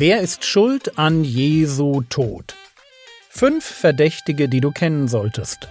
Wer 0.00 0.20
ist 0.20 0.44
schuld 0.44 0.96
an 0.96 1.24
Jesu 1.24 2.02
Tod? 2.08 2.54
Fünf 3.30 3.64
Verdächtige, 3.64 4.48
die 4.48 4.60
du 4.60 4.70
kennen 4.70 5.08
solltest. 5.08 5.66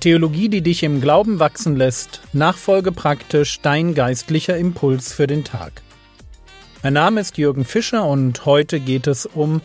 Theologie, 0.00 0.48
die 0.48 0.62
dich 0.62 0.84
im 0.84 1.02
Glauben 1.02 1.38
wachsen 1.38 1.76
lässt, 1.76 2.22
nachfolge 2.32 2.90
praktisch 2.90 3.60
dein 3.60 3.94
geistlicher 3.94 4.56
Impuls 4.56 5.12
für 5.12 5.26
den 5.26 5.44
Tag. 5.44 5.82
Mein 6.82 6.94
Name 6.94 7.20
ist 7.20 7.36
Jürgen 7.36 7.66
Fischer 7.66 8.06
und 8.06 8.46
heute 8.46 8.80
geht 8.80 9.06
es 9.06 9.26
um 9.26 9.60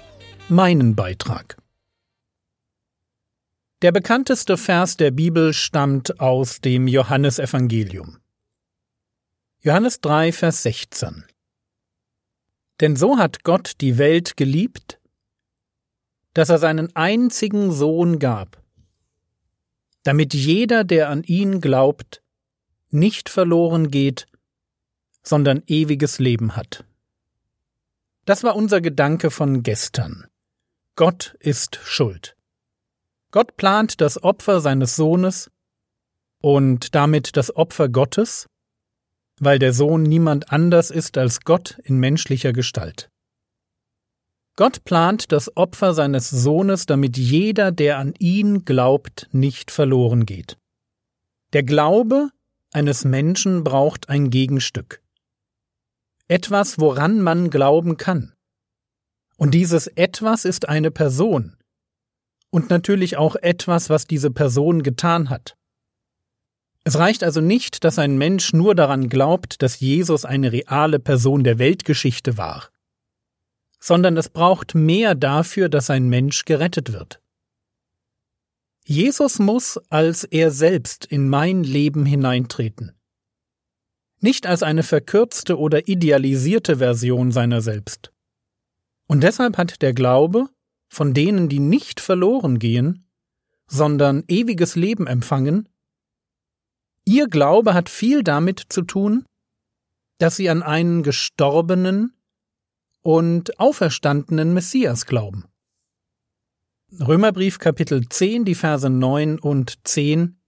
meinen 0.49 0.95
Beitrag. 0.95 1.55
Der 3.82 3.93
bekannteste 3.93 4.57
Vers 4.57 4.97
der 4.97 5.10
Bibel 5.10 5.54
stammt 5.54 6.20
aus 6.20 6.60
dem 6.60 6.86
Johannesevangelium. 6.86 8.20
Johannes 9.61 10.01
3, 10.01 10.33
Vers 10.33 10.64
16. 10.64 11.24
Denn 12.82 12.97
so 12.97 13.18
hat 13.18 13.46
Gott 13.46 13.75
die 13.79 13.97
Welt 13.97 14.36
geliebt, 14.36 15.00
dass 16.34 16.50
er 16.50 16.57
seinen 16.57 16.93
einzigen 16.97 17.71
Sohn 17.71 18.20
gab, 18.20 18.61
damit 20.04 20.34
jeder, 20.34 20.84
der 20.84 21.07
an 21.07 21.23
ihn 21.23 21.61
glaubt, 21.61 22.21
nicht 22.89 23.29
verloren 23.29 23.92
geht, 23.92 24.25
sondern 25.23 25.64
ewiges 25.68 26.20
Leben 26.20 26.57
hat. 26.57 26.84
Das 28.25 28.43
war 28.43 28.57
unser 28.57 28.82
Gedanke 28.82 29.32
von 29.32 29.64
gestern. 29.64 30.28
Gott 30.96 31.37
ist 31.39 31.79
schuld. 31.82 32.36
Gott 33.31 33.58
plant 33.58 34.02
das 34.02 34.23
Opfer 34.23 34.59
seines 34.59 34.95
Sohnes 34.95 35.52
und 36.42 36.95
damit 36.95 37.38
das 37.38 37.56
Opfer 37.56 37.90
Gottes, 37.90 38.48
weil 39.40 39.59
der 39.59 39.73
Sohn 39.73 40.03
niemand 40.03 40.52
anders 40.52 40.92
ist 40.92 41.17
als 41.17 41.42
Gott 41.42 41.80
in 41.84 41.98
menschlicher 41.98 42.53
Gestalt. 42.53 43.09
Gott 44.56 44.84
plant 44.84 45.31
das 45.31 45.56
Opfer 45.56 45.94
seines 45.94 46.30
Sohnes, 46.30 46.86
damit 46.86 47.18
jeder, 47.18 47.72
der 47.72 47.98
an 47.98 48.14
ihn 48.20 48.66
glaubt, 48.66 49.30
nicht 49.31 49.72
verloren 49.72 50.25
geht. 50.25 50.58
Der 51.53 51.64
Glaube 51.64 52.30
eines 52.72 53.06
Menschen 53.06 53.64
braucht 53.64 54.09
ein 54.09 54.30
Gegenstück 54.30 55.02
etwas, 56.30 56.80
woran 56.80 57.22
man 57.22 57.50
glauben 57.50 57.98
kann. 57.98 58.34
Und 59.36 59.53
dieses 59.53 59.88
etwas 59.88 60.46
ist 60.46 60.70
eine 60.70 60.92
Person. 60.92 61.58
Und 62.52 62.69
natürlich 62.69 63.17
auch 63.17 63.36
etwas, 63.36 63.89
was 63.89 64.08
diese 64.08 64.31
Person 64.31 64.83
getan 64.83 65.30
hat. 65.30 65.55
Es 66.83 66.97
reicht 66.97 67.23
also 67.23 67.41
nicht, 67.41 67.83
dass 67.83 68.00
ein 68.00 68.17
Mensch 68.17 68.53
nur 68.53 68.73
daran 68.73 69.09
glaubt, 69.09 69.61
dass 69.61 69.80
Jesus 69.80 70.25
eine 70.25 70.52
reale 70.52 71.00
Person 71.00 71.44
der 71.44 71.59
Weltgeschichte 71.59 72.38
war, 72.38 72.69
sondern 73.80 74.17
es 74.17 74.30
braucht 74.30 74.73
mehr 74.75 75.14
dafür, 75.14 75.69
dass 75.69 75.89
ein 75.89 76.09
Mensch 76.09 76.45
gerettet 76.45 76.91
wird. 76.91 77.22
Jesus 78.86 79.38
muss 79.38 79.78
als 79.89 80.23
er 80.23 80.50
selbst 80.50 81.06
in 81.06 81.30
mein 81.30 81.63
Leben 81.63 82.06
hineintreten 82.06 82.94
nicht 84.22 84.45
als 84.45 84.63
eine 84.63 84.84
verkürzte 84.84 85.58
oder 85.58 85.88
idealisierte 85.88 86.78
Version 86.78 87.31
seiner 87.31 87.61
selbst. 87.61 88.11
Und 89.08 89.23
deshalb 89.23 89.58
hat 89.58 89.81
der 89.81 89.94
Glaube 89.94 90.50
von 90.90 91.14
denen, 91.14 91.48
die 91.48 91.59
nicht 91.59 92.00
verloren 92.00 92.59
gehen, 92.59 93.08
sondern 93.68 94.23
ewiges 94.28 94.76
Leben 94.76 95.08
empfangen, 95.08 95.70
ihr 97.06 97.28
Glaube 97.28 97.73
hat 97.73 97.90
viel 97.90 98.23
damit 98.23 98.64
zu 98.70 98.81
tun, 98.81 99.26
dass 100.18 100.36
sie 100.36 100.50
an 100.50 100.63
einen 100.63 101.03
gestorbenen 101.03 102.13
und 103.02 103.59
auferstandenen 103.59 104.53
Messias 104.53 105.06
glauben. 105.06 105.46
Römerbrief 107.00 107.59
Kapitel 107.59 108.09
10, 108.09 108.46
die 108.46 108.56
Verse 108.56 108.90
9 108.90 109.40
und 109.40 109.88
10, 109.88 110.42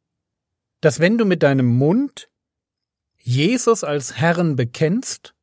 dass 0.81 0.99
wenn 0.99 1.17
du 1.19 1.25
mit 1.25 1.43
deinem 1.43 1.67
Mund 1.67 2.29
Jesus 3.17 3.83
als 3.83 4.17
Herrn 4.17 4.55
bekennst 4.55 5.35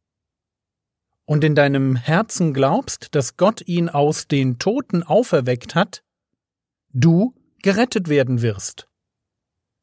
und 1.29 1.45
in 1.45 1.55
deinem 1.55 1.95
Herzen 1.95 2.55
glaubst, 2.55 3.15
dass 3.15 3.37
Gott 3.37 3.61
ihn 3.69 3.91
aus 3.91 4.29
den 4.29 4.59
Toten 4.59 5.03
auferweckt 5.03 5.75
hat, 5.75 6.03
du 6.95 7.35
gerettet 7.61 8.09
werden 8.09 8.41
wirst. 8.41 8.89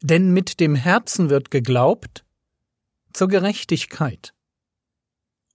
Denn 0.01 0.31
mit 0.31 0.59
dem 0.59 0.73
Herzen 0.73 1.29
wird 1.29 1.51
geglaubt 1.51 2.25
zur 3.13 3.27
Gerechtigkeit 3.27 4.33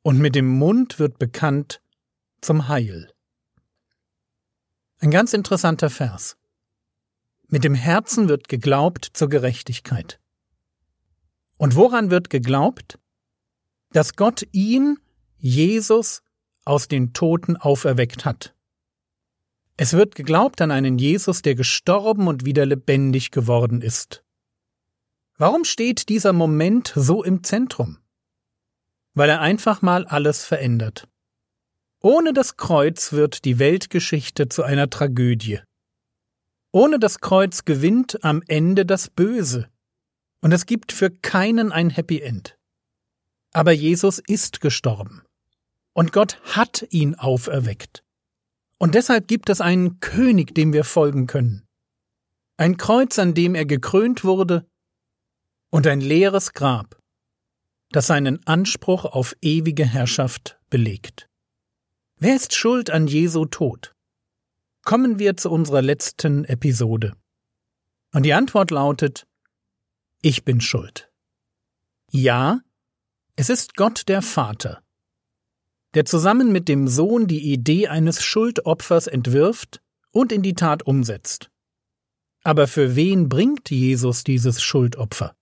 und 0.02 0.20
mit 0.20 0.36
dem 0.36 0.46
Mund 0.46 1.00
wird 1.00 1.18
bekannt 1.18 1.82
zum 2.40 2.68
Heil. 2.68 3.12
Ein 5.00 5.10
ganz 5.10 5.32
interessanter 5.32 5.90
Vers. 5.90 6.36
Mit 7.48 7.64
dem 7.64 7.74
Herzen 7.74 8.28
wird 8.28 8.46
geglaubt 8.48 9.10
zur 9.12 9.28
Gerechtigkeit. 9.28 10.20
Und 11.56 11.74
woran 11.74 12.12
wird 12.12 12.30
geglaubt? 12.30 13.00
Dass 13.90 14.14
Gott 14.14 14.46
ihn, 14.52 15.00
Jesus, 15.40 16.22
aus 16.64 16.88
den 16.88 17.12
Toten 17.12 17.56
auferweckt 17.56 18.24
hat. 18.24 18.54
Es 19.76 19.94
wird 19.94 20.14
geglaubt 20.14 20.60
an 20.60 20.70
einen 20.70 20.98
Jesus, 20.98 21.40
der 21.42 21.54
gestorben 21.54 22.28
und 22.28 22.44
wieder 22.44 22.66
lebendig 22.66 23.30
geworden 23.30 23.80
ist. 23.80 24.22
Warum 25.38 25.64
steht 25.64 26.10
dieser 26.10 26.34
Moment 26.34 26.92
so 26.94 27.24
im 27.24 27.42
Zentrum? 27.42 27.98
Weil 29.14 29.30
er 29.30 29.40
einfach 29.40 29.80
mal 29.80 30.06
alles 30.06 30.44
verändert. 30.44 31.08
Ohne 32.02 32.34
das 32.34 32.58
Kreuz 32.58 33.12
wird 33.12 33.46
die 33.46 33.58
Weltgeschichte 33.58 34.48
zu 34.48 34.62
einer 34.62 34.90
Tragödie. 34.90 35.60
Ohne 36.72 36.98
das 36.98 37.20
Kreuz 37.20 37.64
gewinnt 37.64 38.22
am 38.22 38.42
Ende 38.46 38.84
das 38.84 39.08
Böse, 39.08 39.70
und 40.42 40.52
es 40.52 40.66
gibt 40.66 40.92
für 40.92 41.10
keinen 41.10 41.72
ein 41.72 41.90
Happy 41.90 42.20
End. 42.20 42.58
Aber 43.52 43.72
Jesus 43.72 44.18
ist 44.18 44.60
gestorben. 44.60 45.22
Und 45.92 46.12
Gott 46.12 46.40
hat 46.42 46.86
ihn 46.90 47.14
auferweckt. 47.14 48.04
Und 48.78 48.94
deshalb 48.94 49.28
gibt 49.28 49.50
es 49.50 49.60
einen 49.60 50.00
König, 50.00 50.54
dem 50.54 50.72
wir 50.72 50.84
folgen 50.84 51.26
können. 51.26 51.66
Ein 52.56 52.76
Kreuz, 52.76 53.18
an 53.18 53.34
dem 53.34 53.54
er 53.54 53.66
gekrönt 53.66 54.24
wurde, 54.24 54.66
und 55.70 55.86
ein 55.86 56.00
leeres 56.00 56.52
Grab, 56.52 57.00
das 57.90 58.06
seinen 58.06 58.44
Anspruch 58.46 59.04
auf 59.04 59.36
ewige 59.40 59.86
Herrschaft 59.86 60.58
belegt. 60.68 61.28
Wer 62.16 62.36
ist 62.36 62.54
schuld 62.54 62.90
an 62.90 63.06
Jesu 63.06 63.44
Tod? 63.46 63.94
Kommen 64.84 65.18
wir 65.18 65.36
zu 65.36 65.50
unserer 65.50 65.82
letzten 65.82 66.44
Episode. 66.44 67.14
Und 68.12 68.24
die 68.24 68.34
Antwort 68.34 68.70
lautet 68.70 69.26
ich 70.22 70.44
bin 70.44 70.60
schuld. 70.60 71.10
Ja, 72.10 72.60
es 73.36 73.48
ist 73.48 73.74
Gott 73.74 74.08
der 74.08 74.20
Vater, 74.20 74.82
der 75.94 76.04
zusammen 76.04 76.52
mit 76.52 76.68
dem 76.68 76.88
Sohn 76.88 77.26
die 77.26 77.52
Idee 77.52 77.88
eines 77.88 78.22
Schuldopfers 78.22 79.06
entwirft 79.06 79.80
und 80.12 80.32
in 80.32 80.42
die 80.42 80.54
Tat 80.54 80.82
umsetzt. 80.84 81.50
Aber 82.42 82.66
für 82.66 82.96
wen 82.96 83.28
bringt 83.28 83.70
Jesus 83.70 84.24
dieses 84.24 84.62
Schuldopfer? 84.62 85.34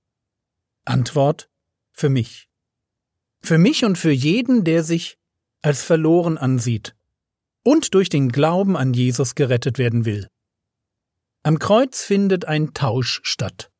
Antwort 0.85 1.49
für 1.93 2.09
mich. 2.09 2.49
Für 3.41 3.59
mich 3.59 3.85
und 3.85 3.99
für 3.99 4.11
jeden, 4.11 4.65
der 4.65 4.83
sich 4.83 5.19
als 5.63 5.83
verloren 5.83 6.39
ansieht 6.39 6.95
und 7.63 7.95
durch 7.95 8.09
den 8.09 8.31
Glauben 8.31 8.77
an 8.77 8.95
Jesus 8.95 9.35
gerettet 9.35 9.79
werden 9.79 10.05
will. 10.05 10.29
Am 11.43 11.59
Kreuz 11.59 12.03
findet 12.03 12.47
ein 12.47 12.75
Tausch 12.75 13.21
statt. 13.23 13.71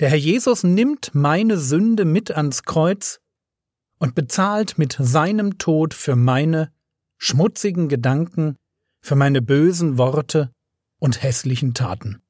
Der 0.00 0.10
Herr 0.10 0.18
Jesus 0.18 0.62
nimmt 0.62 1.14
meine 1.14 1.58
Sünde 1.58 2.04
mit 2.04 2.30
ans 2.30 2.64
Kreuz 2.64 3.20
und 3.98 4.14
bezahlt 4.14 4.78
mit 4.78 4.96
seinem 4.98 5.58
Tod 5.58 5.94
für 5.94 6.16
meine 6.16 6.72
schmutzigen 7.18 7.88
Gedanken, 7.88 8.56
für 9.00 9.16
meine 9.16 9.42
bösen 9.42 9.98
Worte 9.98 10.50
und 10.98 11.22
hässlichen 11.22 11.74
Taten. 11.74 12.20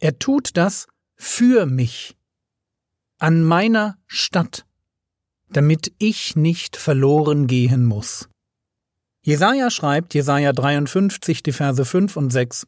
Er 0.00 0.18
tut 0.18 0.56
das 0.56 0.86
für 1.16 1.66
mich, 1.66 2.16
an 3.18 3.42
meiner 3.44 3.96
Stadt, 4.06 4.66
damit 5.50 5.92
ich 5.98 6.36
nicht 6.36 6.76
verloren 6.76 7.46
gehen 7.46 7.84
muss. 7.84 8.28
Jesaja 9.22 9.70
schreibt, 9.70 10.12
Jesaja 10.12 10.52
53, 10.52 11.42
die 11.42 11.52
Verse 11.52 11.84
5 11.84 12.16
und 12.16 12.30
6, 12.30 12.66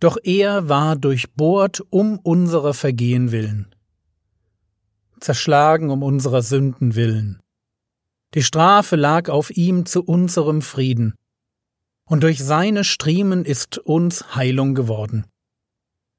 doch 0.00 0.16
er 0.22 0.68
war 0.68 0.96
durchbohrt 0.96 1.82
um 1.90 2.18
unserer 2.18 2.74
Vergehen 2.74 3.32
willen, 3.32 3.74
zerschlagen 5.20 5.90
um 5.90 6.02
unserer 6.02 6.42
Sünden 6.42 6.94
willen. 6.94 7.40
Die 8.34 8.42
Strafe 8.42 8.96
lag 8.96 9.28
auf 9.28 9.50
ihm 9.50 9.86
zu 9.86 10.02
unserem 10.04 10.62
Frieden, 10.62 11.14
und 12.04 12.22
durch 12.24 12.42
seine 12.42 12.82
Striemen 12.82 13.44
ist 13.44 13.78
uns 13.78 14.34
Heilung 14.34 14.74
geworden. 14.74 15.26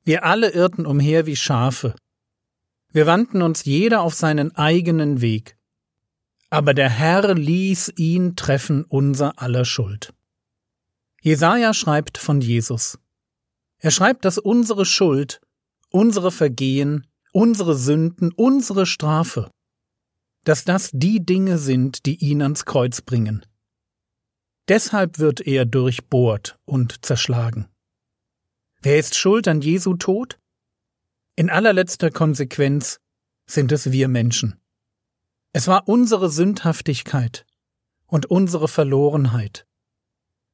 Wir 0.03 0.23
alle 0.23 0.51
irrten 0.51 0.85
umher 0.85 1.25
wie 1.25 1.35
Schafe. 1.35 1.95
Wir 2.91 3.05
wandten 3.05 3.41
uns 3.41 3.65
jeder 3.65 4.01
auf 4.01 4.13
seinen 4.13 4.55
eigenen 4.55 5.21
Weg. 5.21 5.57
Aber 6.49 6.73
der 6.73 6.89
Herr 6.89 7.33
ließ 7.33 7.93
ihn 7.97 8.35
treffen 8.35 8.83
unser 8.83 9.41
aller 9.41 9.65
Schuld. 9.65 10.13
Jesaja 11.21 11.73
schreibt 11.73 12.17
von 12.17 12.41
Jesus. 12.41 12.97
Er 13.77 13.91
schreibt, 13.91 14.25
dass 14.25 14.37
unsere 14.37 14.85
Schuld, 14.85 15.41
unsere 15.89 16.31
Vergehen, 16.31 17.05
unsere 17.31 17.75
Sünden, 17.75 18.31
unsere 18.33 18.85
Strafe, 18.85 19.51
dass 20.43 20.63
das 20.63 20.91
die 20.93 21.25
Dinge 21.25 21.57
sind, 21.57 22.05
die 22.05 22.17
ihn 22.17 22.41
ans 22.41 22.65
Kreuz 22.65 23.01
bringen. 23.01 23.45
Deshalb 24.67 25.19
wird 25.19 25.41
er 25.41 25.65
durchbohrt 25.65 26.57
und 26.65 27.05
zerschlagen. 27.05 27.67
Wer 28.81 28.97
ist 28.99 29.15
schuld 29.15 29.47
an 29.47 29.61
Jesu 29.61 29.95
Tod? 29.95 30.39
In 31.35 31.49
allerletzter 31.49 32.09
Konsequenz 32.09 32.99
sind 33.45 33.71
es 33.71 33.91
wir 33.91 34.07
Menschen. 34.07 34.59
Es 35.53 35.67
war 35.67 35.87
unsere 35.87 36.29
Sündhaftigkeit 36.29 37.45
und 38.07 38.25
unsere 38.27 38.67
Verlorenheit, 38.67 39.67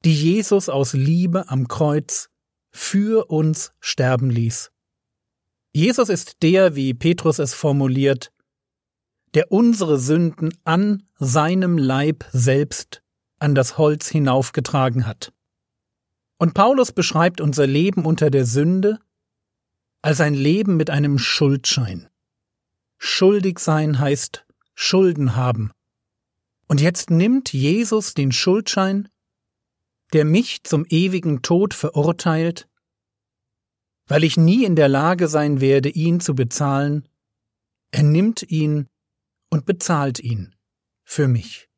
die 0.04 0.14
Jesus 0.14 0.70
aus 0.70 0.94
Liebe 0.94 1.50
am 1.50 1.68
Kreuz 1.68 2.30
für 2.72 3.30
uns 3.30 3.72
sterben 3.80 4.30
ließ. 4.30 4.72
Jesus 5.74 6.10
ist 6.10 6.42
der, 6.44 6.76
wie 6.76 6.94
Petrus 6.94 7.40
es 7.40 7.54
formuliert, 7.54 8.32
der 9.34 9.52
unsere 9.52 10.00
Sünden 10.00 10.54
an 10.64 11.04
seinem 11.20 11.78
Leib 11.78 12.26
selbst 12.32 13.04
an 13.40 13.54
das 13.54 13.78
Holz 13.78 14.08
hinaufgetragen 14.08 15.06
hat. 15.06 15.32
Und 16.38 16.54
Paulus 16.54 16.92
beschreibt 16.92 17.42
unser 17.42 17.68
Leben 17.68 18.06
unter 18.06 18.30
der 18.30 18.46
Sünde 18.46 19.00
als 20.02 20.22
ein 20.22 20.34
Leben 20.34 20.78
mit 20.78 20.90
einem 20.90 21.18
Schuldschein. 21.18 22.08
Schuldig 22.98 23.60
sein 23.60 24.00
heißt 24.00 24.46
Schulden 24.74 25.36
haben. 25.36 25.72
Und 26.68 26.82
jetzt 26.82 27.10
nimmt 27.10 27.54
Jesus 27.54 28.14
den 28.14 28.32
Schuldschein, 28.32 29.10
der 30.14 30.26
mich 30.26 30.64
zum 30.64 30.86
ewigen 30.90 31.42
Tod 31.42 31.74
verurteilt, 31.74 32.68
weil 34.08 34.24
ich 34.24 34.38
nie 34.38 34.66
in 34.66 34.76
der 34.76 34.88
Lage 34.88 35.28
sein 35.28 35.62
werde, 35.62 35.90
ihn 35.90 36.20
zu 36.20 36.36
bezahlen, 36.36 37.08
er 37.92 38.04
nimmt 38.04 38.44
ihn 38.44 38.88
und 39.50 39.66
bezahlt 39.66 40.20
ihn 40.20 40.56
für 41.04 41.28
mich. 41.28 41.70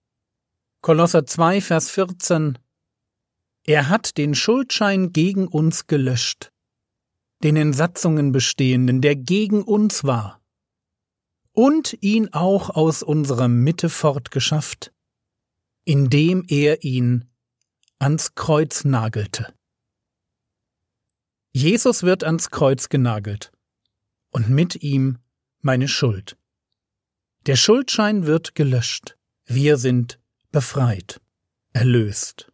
Kolosser 0.81 1.25
2, 1.25 1.61
Vers 1.61 1.89
14 1.91 2.57
er 3.69 3.87
hat 3.87 4.17
den 4.17 4.33
Schuldschein 4.33 5.13
gegen 5.13 5.47
uns 5.47 5.85
gelöscht, 5.85 6.51
den 7.43 7.55
in 7.55 7.71
Satzungen 7.71 8.31
bestehenden, 8.31 8.99
der 8.99 9.15
gegen 9.15 9.61
uns 9.61 10.03
war, 10.03 10.41
und 11.51 11.95
ihn 12.01 12.33
auch 12.33 12.71
aus 12.71 13.03
unserer 13.03 13.47
Mitte 13.47 13.89
fortgeschafft, 13.89 14.91
indem 15.85 16.45
er 16.47 16.83
ihn 16.83 17.29
ans 17.99 18.33
Kreuz 18.33 18.85
nagelte. 18.85 19.53
Jesus 21.51 22.03
wird 22.03 22.23
ans 22.23 22.51
Kreuz 22.51 22.89
genagelt, 22.89 23.51
und 24.31 24.49
mit 24.49 24.83
ihm 24.83 25.17
meine 25.61 25.87
Schuld. 25.87 26.37
Der 27.45 27.55
Schuldschein 27.55 28.25
wird 28.25 28.55
gelöscht, 28.55 29.17
wir 29.45 29.77
sind 29.77 30.19
befreit, 30.51 31.21
erlöst. 31.73 32.51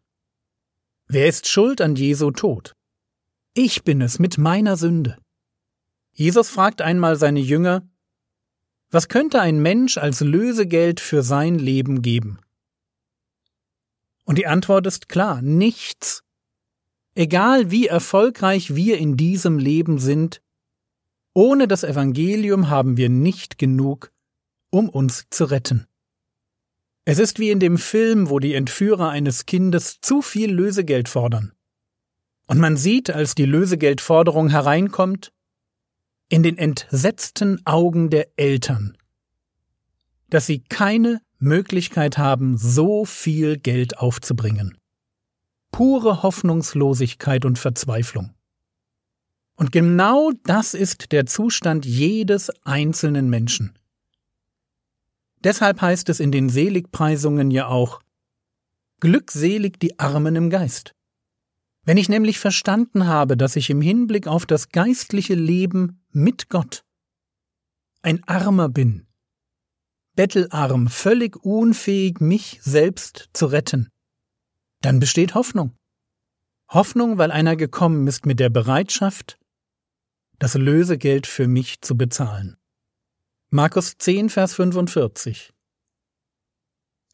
Wer 1.08 1.28
ist 1.28 1.48
schuld 1.48 1.82
an 1.82 1.96
Jesu 1.96 2.32
Tod? 2.32 2.76
Ich 3.54 3.84
bin 3.84 4.02
es 4.02 4.20
mit 4.20 4.38
meiner 4.38 4.76
Sünde. 4.76 5.18
Jesus 6.12 6.50
fragt 6.50 6.82
einmal 6.82 7.16
seine 7.16 7.40
Jünger, 7.40 7.88
was 8.90 9.08
könnte 9.08 9.42
ein 9.42 9.62
Mensch 9.62 9.98
als 9.98 10.22
Lösegeld 10.22 11.00
für 11.00 11.22
sein 11.22 11.60
Leben 11.60 12.02
geben? 12.02 12.40
Und 14.24 14.38
die 14.38 14.48
Antwort 14.48 14.88
ist 14.88 15.10
klar, 15.10 15.42
nichts. 15.42 16.25
Egal 17.16 17.72
wie 17.72 17.88
erfolgreich 17.88 18.76
wir 18.76 18.98
in 18.98 19.16
diesem 19.16 19.58
Leben 19.58 20.00
sind, 20.00 20.42
ohne 21.34 21.68
das 21.68 21.84
Evangelium 21.84 22.70
haben 22.70 22.98
wir 22.98 23.10
nicht 23.10 23.58
genug, 23.58 24.12
um 24.70 24.90
uns 24.90 25.28
zu 25.30 25.46
retten. 25.46 25.88
Es 27.06 27.18
ist 27.20 27.40
wie 27.40 27.52
in 27.52 27.60
dem 27.60 27.78
Film, 27.78 28.30
wo 28.30 28.40
die 28.40 28.54
Entführer 28.54 29.10
eines 29.10 29.46
Kindes 29.46 30.02
zu 30.02 30.22
viel 30.22 30.52
Lösegeld 30.52 31.08
fordern. 31.08 31.54
Und 32.48 32.60
man 32.60 32.76
sieht, 32.78 33.10
als 33.10 33.34
die 33.34 33.46
Lösegeldforderung 33.46 34.50
hereinkommt, 34.50 35.32
in 36.28 36.44
den 36.44 36.58
entsetzten 36.58 37.66
Augen 37.66 38.10
der 38.10 38.28
Eltern, 38.38 38.98
dass 40.30 40.48
sie 40.48 40.64
keine 40.64 41.22
Möglichkeit 41.38 42.18
haben, 42.18 42.58
so 42.58 43.06
viel 43.06 43.58
Geld 43.58 44.00
aufzubringen. 44.00 44.78
Pure 45.76 46.24
Hoffnungslosigkeit 46.24 47.44
und 47.44 47.60
Verzweiflung. 47.60 48.34
Und 49.58 49.74
genau 49.74 50.32
das 50.46 50.74
ist 50.74 51.12
der 51.12 51.26
Zustand 51.26 51.86
jedes 51.86 52.50
einzelnen 52.64 53.30
Menschen. 53.30 53.78
Deshalb 55.44 55.82
heißt 55.82 56.08
es 56.08 56.22
in 56.22 56.32
den 56.32 56.48
Seligpreisungen 56.48 57.52
ja 57.52 57.68
auch 57.68 58.00
Glückselig 59.02 59.78
die 59.82 60.00
Armen 60.00 60.38
im 60.38 60.50
Geist. 60.50 60.96
Wenn 61.84 61.98
ich 61.98 62.08
nämlich 62.08 62.40
verstanden 62.40 63.08
habe, 63.08 63.36
dass 63.36 63.58
ich 63.58 63.70
im 63.70 63.82
Hinblick 63.82 64.28
auf 64.28 64.46
das 64.46 64.70
geistliche 64.70 65.36
Leben 65.36 66.02
mit 66.10 66.48
Gott 66.48 66.86
ein 68.02 68.24
Armer 68.30 68.70
bin, 68.70 69.08
bettelarm, 70.16 70.88
völlig 70.88 71.36
unfähig, 71.36 72.22
mich 72.22 72.60
selbst 72.62 73.30
zu 73.34 73.48
retten, 73.48 73.90
dann 74.86 75.00
besteht 75.00 75.34
Hoffnung. 75.34 75.76
Hoffnung, 76.70 77.18
weil 77.18 77.32
einer 77.32 77.56
gekommen 77.56 78.06
ist 78.06 78.28
mit 78.28 78.40
der 78.40 78.50
Bereitschaft, 78.50 79.40
das 80.38 80.54
Lösegeld 80.54 81.26
für 81.26 81.48
mich 81.48 81.82
zu 81.82 81.98
bezahlen. 81.98 82.58
Markus 83.50 83.98
10, 83.98 84.30
Vers 84.30 84.54
45. 84.54 85.54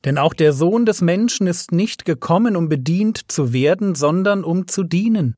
Denn 0.03 0.17
auch 0.17 0.33
der 0.33 0.51
Sohn 0.51 0.85
des 0.85 0.99
Menschen 1.01 1.47
ist 1.47 1.71
nicht 1.71 2.03
gekommen, 2.03 2.57
um 2.57 2.67
bedient 2.67 3.31
zu 3.31 3.53
werden, 3.53 3.95
sondern 3.95 4.43
um 4.43 4.67
zu 4.67 4.83
dienen 4.83 5.35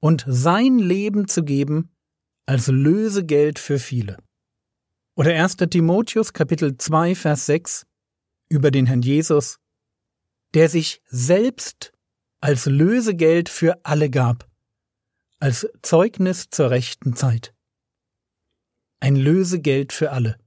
und 0.00 0.24
sein 0.26 0.80
Leben 0.80 1.28
zu 1.28 1.44
geben 1.44 1.90
als 2.46 2.66
Lösegeld 2.66 3.60
für 3.60 3.78
viele. 3.78 4.16
Oder 5.14 5.32
1. 5.32 5.56
Timotheus 5.56 6.32
Kapitel 6.32 6.76
2 6.76 7.14
Vers 7.14 7.46
6 7.46 7.86
über 8.48 8.72
den 8.72 8.86
Herrn 8.86 9.02
Jesus, 9.02 9.58
der 10.56 10.70
sich 10.70 11.02
selbst 11.04 11.92
als 12.40 12.66
Lösegeld 12.66 13.50
für 13.50 13.84
alle 13.84 14.10
gab, 14.10 14.50
als 15.38 15.68
Zeugnis 15.82 16.48
zur 16.50 16.70
rechten 16.70 17.14
Zeit 17.14 17.54
ein 19.00 19.16
Lösegeld 19.16 19.92
für 19.92 20.12
alle. 20.12 20.38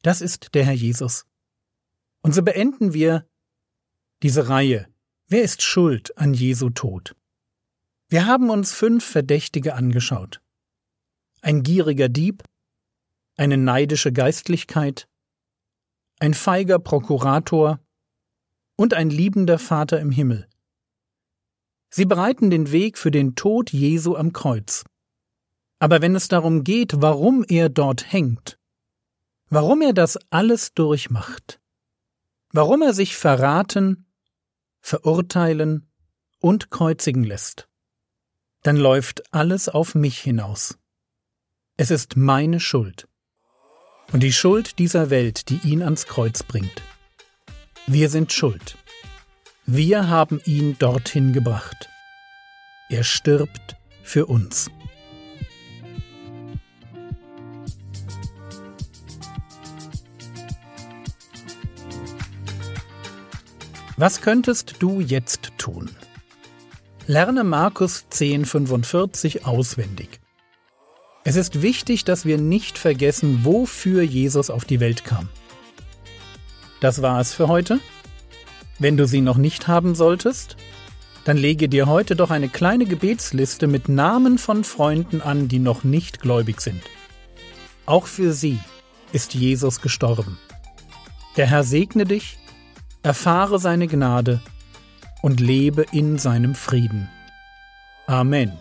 Das 0.00 0.22
ist 0.22 0.54
der 0.54 0.64
Herr 0.64 0.72
Jesus. 0.72 1.26
Und 2.22 2.34
so 2.34 2.42
beenden 2.42 2.94
wir 2.94 3.28
diese 4.22 4.48
Reihe. 4.48 4.88
Wer 5.28 5.42
ist 5.42 5.60
schuld 5.60 6.16
an 6.16 6.32
Jesu 6.32 6.70
Tod? 6.70 7.14
Wir 8.08 8.24
haben 8.24 8.48
uns 8.48 8.72
fünf 8.72 9.04
Verdächtige 9.04 9.74
angeschaut. 9.74 10.40
Ein 11.42 11.62
gieriger 11.62 12.08
Dieb, 12.08 12.42
eine 13.36 13.58
neidische 13.58 14.14
Geistlichkeit, 14.14 15.08
ein 16.20 16.32
feiger 16.32 16.78
Prokurator 16.78 17.83
und 18.76 18.94
ein 18.94 19.10
liebender 19.10 19.58
Vater 19.58 20.00
im 20.00 20.10
Himmel. 20.10 20.48
Sie 21.90 22.06
bereiten 22.06 22.50
den 22.50 22.72
Weg 22.72 22.98
für 22.98 23.10
den 23.10 23.36
Tod 23.36 23.72
Jesu 23.72 24.16
am 24.16 24.32
Kreuz. 24.32 24.84
Aber 25.78 26.02
wenn 26.02 26.16
es 26.16 26.28
darum 26.28 26.64
geht, 26.64 27.00
warum 27.00 27.44
er 27.48 27.68
dort 27.68 28.12
hängt, 28.12 28.58
warum 29.48 29.82
er 29.82 29.92
das 29.92 30.18
alles 30.30 30.74
durchmacht, 30.74 31.60
warum 32.52 32.82
er 32.82 32.94
sich 32.94 33.16
verraten, 33.16 34.06
verurteilen 34.80 35.88
und 36.40 36.70
kreuzigen 36.70 37.22
lässt, 37.22 37.68
dann 38.62 38.76
läuft 38.76 39.32
alles 39.32 39.68
auf 39.68 39.94
mich 39.94 40.18
hinaus. 40.18 40.78
Es 41.76 41.90
ist 41.90 42.16
meine 42.16 42.60
Schuld 42.60 43.08
und 44.12 44.22
die 44.22 44.32
Schuld 44.32 44.78
dieser 44.78 45.10
Welt, 45.10 45.48
die 45.48 45.60
ihn 45.64 45.82
ans 45.82 46.06
Kreuz 46.06 46.42
bringt. 46.42 46.82
Wir 47.86 48.08
sind 48.08 48.32
schuld. 48.32 48.78
Wir 49.66 50.08
haben 50.08 50.40
ihn 50.46 50.78
dorthin 50.78 51.34
gebracht. 51.34 51.90
Er 52.88 53.04
stirbt 53.04 53.76
für 54.02 54.24
uns. 54.24 54.70
Was 63.98 64.22
könntest 64.22 64.76
du 64.78 65.00
jetzt 65.00 65.52
tun? 65.58 65.90
Lerne 67.06 67.44
Markus 67.44 68.04
1045 68.04 69.44
auswendig. 69.44 70.20
Es 71.22 71.36
ist 71.36 71.60
wichtig, 71.60 72.04
dass 72.04 72.24
wir 72.24 72.38
nicht 72.38 72.78
vergessen, 72.78 73.44
wofür 73.44 74.02
Jesus 74.02 74.48
auf 74.48 74.64
die 74.64 74.80
Welt 74.80 75.04
kam. 75.04 75.28
Das 76.84 77.00
war 77.00 77.18
es 77.18 77.32
für 77.32 77.48
heute. 77.48 77.80
Wenn 78.78 78.98
du 78.98 79.06
sie 79.06 79.22
noch 79.22 79.38
nicht 79.38 79.68
haben 79.68 79.94
solltest, 79.94 80.58
dann 81.24 81.38
lege 81.38 81.70
dir 81.70 81.86
heute 81.86 82.14
doch 82.14 82.30
eine 82.30 82.50
kleine 82.50 82.84
Gebetsliste 82.84 83.66
mit 83.68 83.88
Namen 83.88 84.36
von 84.36 84.64
Freunden 84.64 85.22
an, 85.22 85.48
die 85.48 85.60
noch 85.60 85.82
nicht 85.82 86.20
gläubig 86.20 86.60
sind. 86.60 86.82
Auch 87.86 88.06
für 88.06 88.34
sie 88.34 88.58
ist 89.14 89.32
Jesus 89.32 89.80
gestorben. 89.80 90.38
Der 91.38 91.46
Herr 91.46 91.64
segne 91.64 92.04
dich, 92.04 92.36
erfahre 93.02 93.58
seine 93.58 93.88
Gnade 93.88 94.42
und 95.22 95.40
lebe 95.40 95.86
in 95.90 96.18
seinem 96.18 96.54
Frieden. 96.54 97.08
Amen. 98.06 98.52